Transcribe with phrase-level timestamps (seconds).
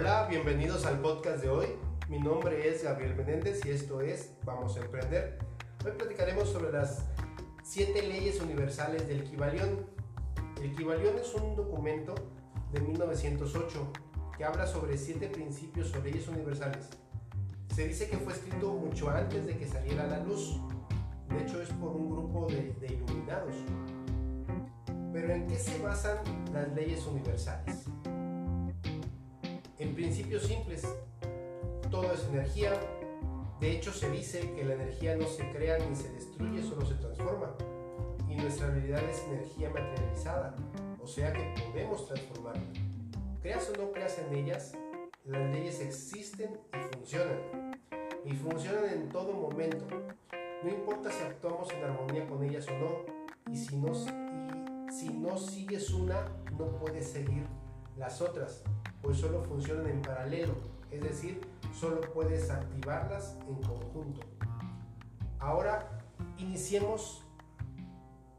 [0.00, 1.66] Hola, bienvenidos al podcast de hoy.
[2.08, 5.38] Mi nombre es Gabriel Menéndez y esto es Vamos a Emprender.
[5.84, 7.04] Hoy platicaremos sobre las
[7.62, 9.84] siete leyes universales del Kibalión.
[10.62, 12.14] El Kibalión es un documento
[12.72, 13.92] de 1908
[14.38, 16.88] que habla sobre siete principios o leyes universales.
[17.74, 20.58] Se dice que fue escrito mucho antes de que saliera la luz.
[21.28, 23.54] De hecho, es por un grupo de, de iluminados.
[25.12, 26.16] Pero ¿en qué se basan
[26.54, 27.89] las leyes universales?
[30.00, 30.82] Principios simples,
[31.90, 32.72] todo es energía.
[33.60, 36.94] De hecho, se dice que la energía no se crea ni se destruye, solo se
[36.94, 37.54] transforma.
[38.26, 40.56] Y nuestra realidad es energía materializada,
[41.02, 42.62] o sea que podemos transformarla.
[43.42, 44.72] Creas o no creas en ellas,
[45.26, 47.78] las leyes existen y funcionan.
[48.24, 49.84] Y funcionan en todo momento.
[50.64, 53.52] No importa si actuamos en armonía con ellas o no.
[53.52, 56.24] Y si no, y si no sigues una,
[56.58, 57.44] no puedes seguir
[58.00, 58.62] las otras
[59.02, 60.54] pues solo funcionan en paralelo,
[60.90, 61.40] es decir,
[61.78, 64.22] solo puedes activarlas en conjunto.
[65.38, 66.00] Ahora
[66.38, 67.22] iniciemos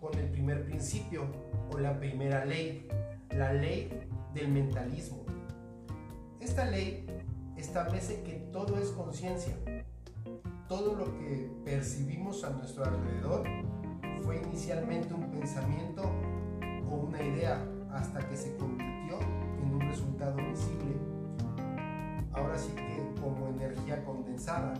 [0.00, 1.26] con el primer principio
[1.72, 2.88] o la primera ley,
[3.30, 5.24] la ley del mentalismo.
[6.40, 7.06] Esta ley
[7.56, 9.54] establece que todo es conciencia.
[10.68, 13.44] Todo lo que percibimos a nuestro alrededor
[14.24, 16.02] fue inicialmente un pensamiento
[16.90, 19.18] o una idea hasta que se convirtió
[19.94, 20.96] resultado visible.
[22.32, 24.74] Ahora sí que como energía condensada,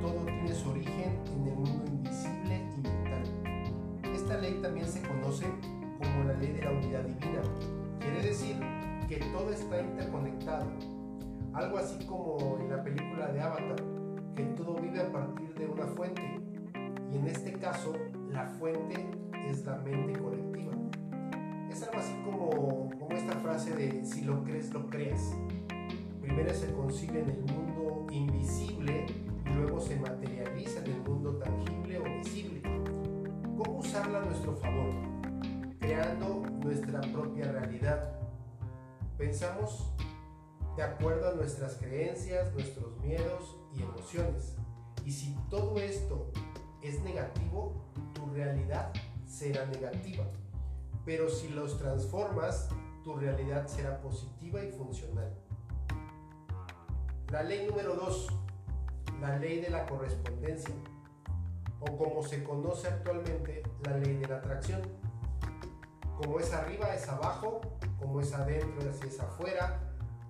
[0.00, 4.14] todo tiene su origen en el mundo invisible y mental.
[4.14, 5.46] Esta ley también se conoce
[5.98, 7.42] como la ley de la unidad divina.
[7.98, 8.56] Quiere decir
[9.08, 10.66] que todo está interconectado.
[11.52, 13.82] Algo así como en la película de Avatar,
[14.36, 16.22] que todo vive a partir de una fuente.
[17.10, 17.92] Y en este caso,
[18.30, 19.10] la fuente
[19.48, 20.72] es la mente colectiva.
[21.68, 25.34] Es algo así como esta frase de si lo crees, lo creas.
[26.20, 29.06] Primero se concibe en el mundo invisible
[29.44, 32.62] y luego se materializa en el mundo tangible o visible.
[33.56, 34.90] ¿Cómo usarla a nuestro favor?
[35.78, 38.18] Creando nuestra propia realidad.
[39.16, 39.92] Pensamos
[40.76, 44.56] de acuerdo a nuestras creencias, nuestros miedos y emociones.
[45.04, 46.32] Y si todo esto
[46.82, 48.92] es negativo, tu realidad
[49.24, 50.24] será negativa.
[51.04, 52.68] Pero si los transformas
[53.06, 55.32] tu realidad será positiva y funcional.
[57.30, 58.26] La ley número 2,
[59.20, 60.74] la ley de la correspondencia,
[61.78, 64.82] o como se conoce actualmente, la ley de la atracción.
[66.16, 67.60] Como es arriba es abajo,
[67.96, 69.80] como es adentro es afuera,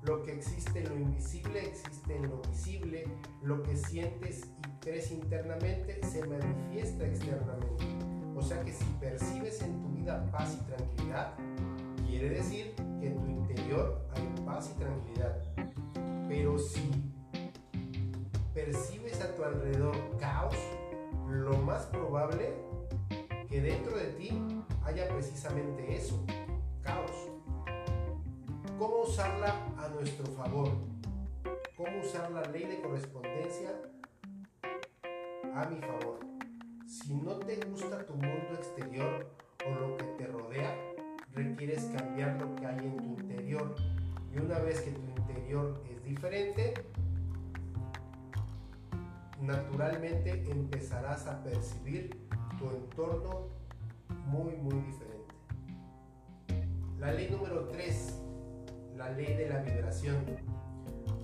[0.00, 3.04] lo que existe en lo invisible existe en lo visible,
[3.42, 7.84] lo que sientes y crees internamente se manifiesta externamente.
[8.34, 11.34] O sea que si percibes en tu vida paz y tranquilidad,
[12.22, 15.42] Quiere decir que en tu interior hay paz y tranquilidad.
[16.28, 16.88] Pero si
[18.54, 20.54] percibes a tu alrededor caos,
[21.28, 22.54] lo más probable
[23.48, 24.30] que dentro de ti
[24.84, 26.24] haya precisamente eso,
[26.80, 27.10] caos.
[28.78, 30.68] ¿Cómo usarla a nuestro favor?
[31.76, 33.70] ¿Cómo usar la ley de correspondencia
[35.56, 36.20] a mi favor?
[36.86, 39.26] Si no te gusta tu mundo exterior
[39.66, 40.91] o lo que te rodea,
[41.34, 43.74] requieres cambiar lo que hay en tu interior.
[44.34, 46.74] Y una vez que tu interior es diferente,
[49.40, 52.16] naturalmente empezarás a percibir
[52.58, 53.48] tu entorno
[54.26, 55.12] muy, muy diferente.
[56.98, 58.20] La ley número 3,
[58.96, 60.24] la ley de la vibración.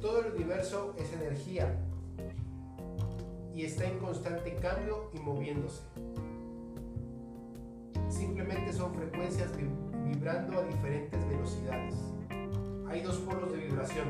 [0.00, 1.78] Todo el universo es energía
[3.54, 5.82] y está en constante cambio y moviéndose.
[8.08, 9.50] Simplemente son frecuencias
[10.06, 11.94] vibrando a diferentes velocidades.
[12.88, 14.06] Hay dos polos de vibración.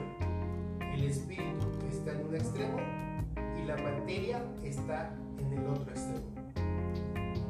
[0.80, 2.78] El espíritu está en un extremo
[3.58, 6.26] y la materia está en el otro extremo.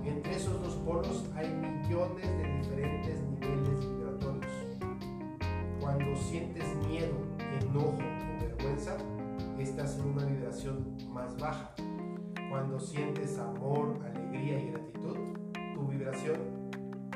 [0.04, 4.52] Entre esos dos polos hay millones de diferentes niveles vibratorios.
[5.81, 7.14] Cuando sientes miedo,
[7.60, 8.96] enojo o vergüenza,
[9.58, 11.75] estás en una vibración más baja.
[12.50, 15.16] Cuando sientes amor, alegría y gratitud,
[15.75, 16.66] tu vibración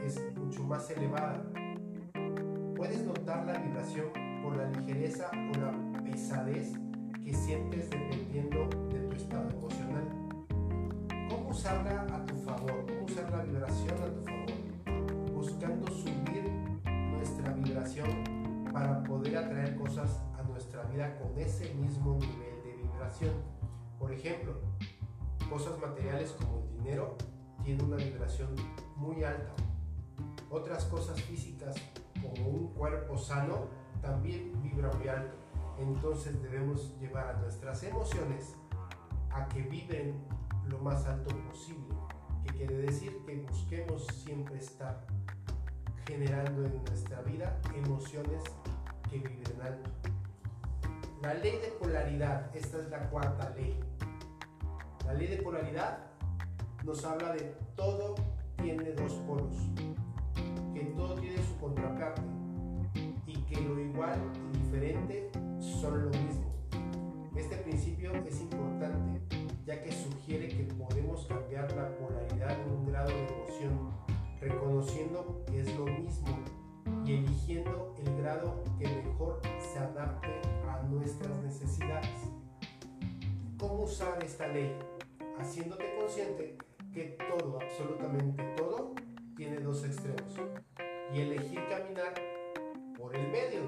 [0.05, 1.41] es mucho más elevada.
[2.75, 4.06] Puedes notar la vibración
[4.43, 6.73] por la ligereza o la pesadez
[7.25, 10.08] que sientes dependiendo de tu estado emocional.
[11.29, 12.85] ¿Cómo usarla a tu favor?
[12.85, 15.32] ¿Cómo usar la vibración a tu favor?
[15.32, 16.50] Buscando subir
[17.12, 18.08] nuestra vibración
[18.73, 23.35] para poder atraer cosas a nuestra vida con ese mismo nivel de vibración.
[24.00, 24.61] Por ejemplo,
[25.49, 27.17] cosas materiales como el dinero
[27.62, 28.49] tienen una vibración
[28.97, 29.55] muy alta
[30.50, 31.76] otras cosas físicas
[32.20, 33.69] como un cuerpo sano
[34.02, 35.37] también vibra muy alto.
[35.79, 38.55] Entonces debemos llevar a nuestras emociones
[39.31, 40.14] a que vibren
[40.69, 41.94] lo más alto posible,
[42.44, 45.06] que quiere decir que busquemos siempre estar
[46.06, 48.43] generando en nuestra vida emociones
[49.08, 49.91] que vibren alto.
[51.23, 53.79] La ley de polaridad, esta es la cuarta ley.
[55.06, 55.99] La ley de polaridad
[56.85, 58.14] nos habla de todo
[58.62, 59.56] tiene dos polos,
[60.81, 62.23] que todo tiene su contraparte
[63.27, 64.19] y que lo igual
[64.55, 65.31] y diferente
[65.61, 66.50] son lo mismo.
[67.37, 69.21] Este principio es importante
[69.67, 73.91] ya que sugiere que podemos cambiar la polaridad en un grado de emoción,
[74.41, 76.38] reconociendo que es lo mismo
[77.05, 82.09] y eligiendo el grado que mejor se adapte a nuestras necesidades.
[83.59, 84.75] ¿Cómo usar esta ley?
[85.38, 86.56] Haciéndote consciente
[86.94, 88.94] que todo, absolutamente todo,
[89.37, 90.38] tiene dos extremos
[91.12, 92.15] y elegir caminar
[92.97, 93.62] por el medio.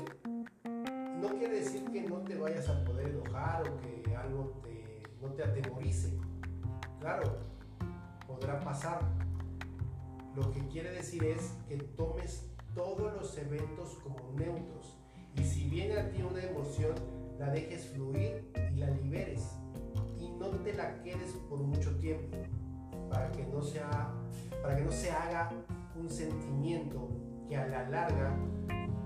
[1.20, 5.32] No quiere decir que no te vayas a poder enojar o que algo te, no
[5.32, 6.18] te atemorice.
[7.00, 7.38] Claro,
[8.26, 9.00] podrá pasar.
[10.34, 14.98] Lo que quiere decir es que tomes todos los eventos como neutros
[15.36, 16.94] y si viene a ti una emoción,
[17.38, 19.50] la dejes fluir y la liberes
[20.18, 22.36] y no te la quedes por mucho tiempo
[23.10, 24.14] para que no, sea,
[24.62, 25.50] para que no se haga
[25.96, 27.08] un sentimiento
[27.54, 28.34] a la larga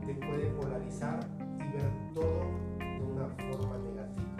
[0.06, 1.18] te puede polarizar
[1.58, 2.44] y ver todo
[2.78, 4.36] de una forma negativa.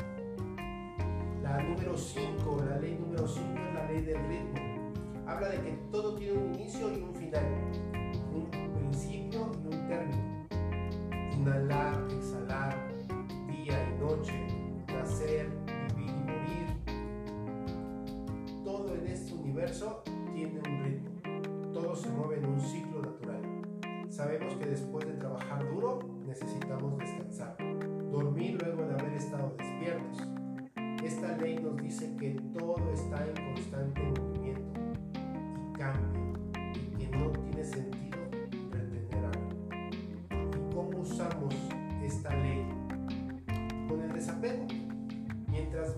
[1.43, 4.61] La número 5, la ley número 5 es la ley del ritmo.
[5.26, 7.44] Habla de que todo tiene un inicio y un final,
[8.32, 10.47] un principio y un término.
[11.32, 11.85] Inhalar,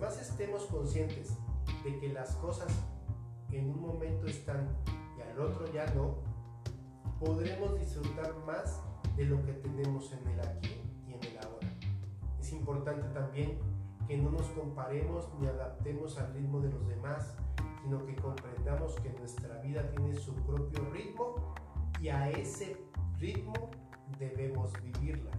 [0.08, 1.36] más estemos conscientes
[1.84, 2.72] de que las cosas
[3.50, 4.66] en un momento están
[5.18, 6.14] y al otro ya no,
[7.20, 8.82] podremos disfrutar más
[9.18, 11.68] de lo que tenemos en el aquí y en el ahora.
[12.40, 13.58] Es importante también
[14.06, 17.36] que no nos comparemos ni adaptemos al ritmo de los demás,
[17.82, 21.54] sino que comprendamos que nuestra vida tiene su propio ritmo
[22.00, 22.78] y a ese
[23.18, 23.52] ritmo
[24.18, 25.32] debemos vivirla.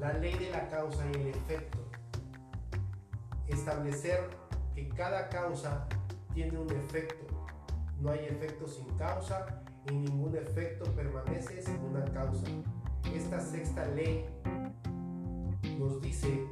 [0.00, 1.89] La ley de la causa y el efecto.
[3.50, 4.30] Establecer
[4.74, 5.86] que cada causa
[6.32, 7.26] tiene un efecto.
[8.00, 12.46] No hay efecto sin causa y ningún efecto permanece sin una causa.
[13.12, 14.24] Esta sexta ley
[15.78, 16.46] nos dice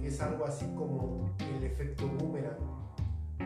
[0.00, 2.56] que es algo así como el efecto boomerang.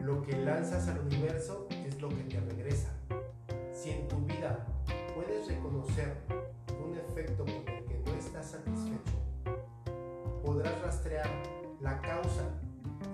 [0.03, 2.93] Lo que lanzas al universo es lo que te regresa.
[3.73, 4.65] Si en tu vida
[5.15, 6.17] puedes reconocer
[6.85, 9.13] un efecto con el que no estás satisfecho,
[10.45, 12.49] podrás rastrear la causa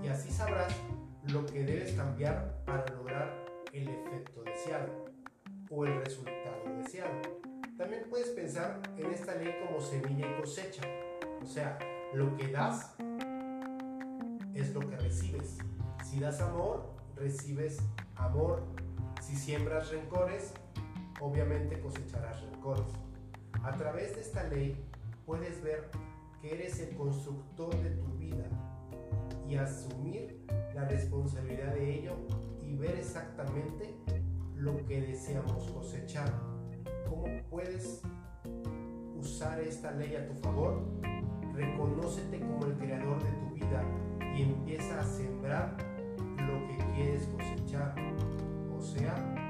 [0.02, 0.74] y así sabrás
[1.32, 3.34] lo que debes cambiar para lograr
[3.72, 5.06] el efecto deseado
[5.70, 7.20] o el resultado deseado.
[7.76, 10.82] También puedes pensar en esta ley como semilla y cosecha.
[11.42, 11.78] O sea,
[12.12, 12.94] lo que das
[14.54, 15.58] es lo que recibes.
[16.04, 17.78] Si das amor, recibes
[18.16, 18.62] amor.
[19.20, 20.52] Si siembras rencores,
[21.20, 22.86] obviamente cosecharás rencores.
[23.62, 24.84] A través de esta ley
[25.26, 25.90] puedes ver
[26.40, 28.44] que eres el constructor de tu vida
[29.48, 32.12] y asumir la responsabilidad de ello
[32.62, 33.94] y ver exactamente
[34.56, 36.32] lo que deseamos cosechar.
[37.08, 38.02] ¿Cómo puedes
[39.16, 40.82] usar esta ley a tu favor?
[41.54, 43.82] Reconócete como el creador de tu vida
[44.36, 45.76] y empieza a sembrar
[46.36, 47.94] lo que quieres cosechar.
[48.76, 49.47] O sea,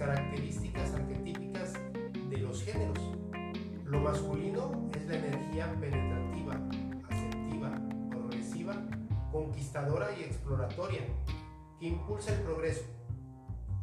[0.00, 1.74] características arquetípicas
[2.30, 2.98] de los géneros.
[3.84, 6.58] Lo masculino es la energía penetrativa,
[7.10, 7.78] asertiva,
[8.08, 8.74] progresiva,
[9.30, 11.02] conquistadora y exploratoria,
[11.78, 12.84] que impulsa el progreso.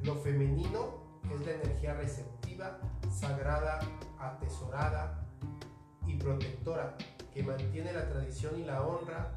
[0.01, 2.79] Lo femenino es la energía receptiva
[3.11, 3.79] sagrada,
[4.17, 5.23] atesorada
[6.07, 6.97] y protectora
[7.31, 9.35] que mantiene la tradición y la honra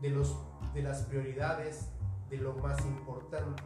[0.00, 0.38] de, los,
[0.72, 1.90] de las prioridades
[2.30, 3.62] de lo más importante,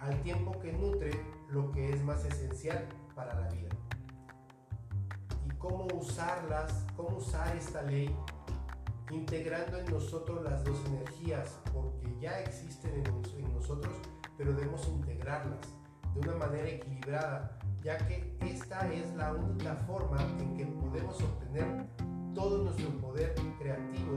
[0.00, 1.10] al tiempo que nutre
[1.50, 3.68] lo que es más esencial para la vida.
[5.46, 8.14] Y cómo usarlas, cómo usar esta ley
[9.10, 13.94] integrando en nosotros las dos energías, porque ya existen en, nosotros,
[14.36, 15.58] pero debemos integrarlas
[16.14, 21.86] de una manera equilibrada, ya que esta es la única forma en que podemos obtener
[22.34, 24.16] todo nuestro poder creativo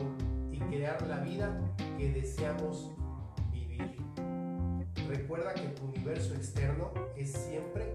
[0.52, 1.58] y crear la vida
[1.98, 2.92] que deseamos.
[5.10, 7.92] Recuerda que tu universo externo es siempre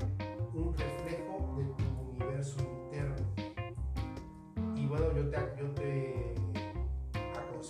[0.52, 3.14] un reflejo de tu universo interno.
[4.75, 6.35] Y bueno, yo te, yo te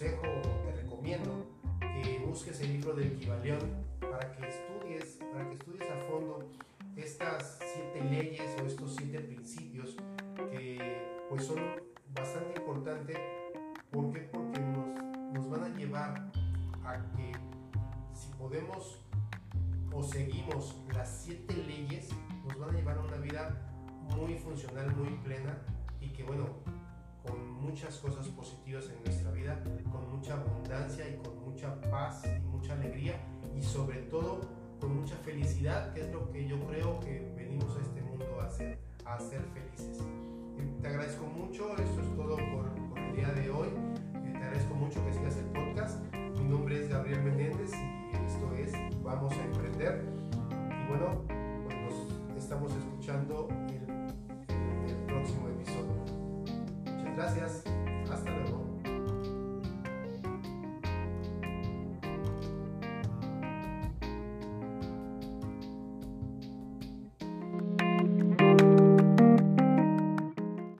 [0.00, 1.46] te recomiendo
[1.78, 3.60] que busques el libro del Kibalión
[4.00, 6.48] para que estudies, para que estudies a fondo
[6.96, 9.94] estas siete leyes o estos siete principios
[10.50, 11.58] que pues son
[12.14, 13.18] bastante importantes.
[13.92, 14.10] ¿Por?
[14.30, 16.32] Porque nos, nos van a llevar
[16.82, 17.32] a que
[18.14, 19.03] si podemos
[19.94, 22.08] o seguimos las siete leyes,
[22.46, 23.72] nos van a llevar a una vida
[24.16, 25.58] muy funcional, muy plena
[26.00, 26.46] y que bueno,
[27.22, 32.44] con muchas cosas positivas en nuestra vida, con mucha abundancia y con mucha paz y
[32.46, 33.14] mucha alegría
[33.56, 34.40] y sobre todo
[34.80, 38.46] con mucha felicidad, que es lo que yo creo que venimos a este mundo a
[38.46, 40.04] hacer, a ser felices.
[40.82, 43.68] Te agradezco mucho, esto es todo por, el día de hoy.
[44.12, 46.04] Te agradezco mucho que sigas el podcast
[49.92, 51.22] y bueno,
[51.64, 51.94] pues
[52.28, 53.48] nos estamos escuchando
[54.48, 57.04] el próximo episodio.
[57.04, 57.73] Muchas gracias.